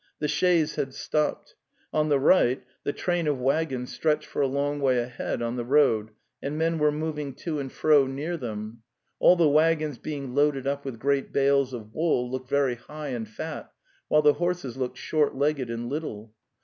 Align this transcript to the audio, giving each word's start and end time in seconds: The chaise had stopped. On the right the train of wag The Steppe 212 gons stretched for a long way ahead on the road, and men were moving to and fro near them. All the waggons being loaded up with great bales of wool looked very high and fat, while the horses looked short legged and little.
The 0.17 0.27
chaise 0.27 0.77
had 0.77 0.95
stopped. 0.95 1.53
On 1.93 2.09
the 2.09 2.17
right 2.17 2.63
the 2.83 2.91
train 2.91 3.27
of 3.27 3.39
wag 3.39 3.69
The 3.69 3.85
Steppe 3.85 4.21
212 4.21 4.21
gons 4.23 4.23
stretched 4.23 4.29
for 4.31 4.41
a 4.41 4.47
long 4.47 4.79
way 4.81 4.97
ahead 4.97 5.43
on 5.43 5.57
the 5.57 5.63
road, 5.63 6.09
and 6.41 6.57
men 6.57 6.79
were 6.79 6.91
moving 6.91 7.35
to 7.45 7.59
and 7.59 7.71
fro 7.71 8.07
near 8.07 8.35
them. 8.35 8.81
All 9.19 9.35
the 9.35 9.47
waggons 9.47 9.99
being 9.99 10.33
loaded 10.33 10.65
up 10.65 10.85
with 10.85 10.97
great 10.97 11.31
bales 11.31 11.71
of 11.71 11.93
wool 11.93 12.31
looked 12.31 12.49
very 12.49 12.73
high 12.77 13.09
and 13.09 13.29
fat, 13.29 13.71
while 14.07 14.23
the 14.23 14.33
horses 14.33 14.75
looked 14.75 14.97
short 14.97 15.35
legged 15.35 15.69
and 15.69 15.87
little. 15.87 16.33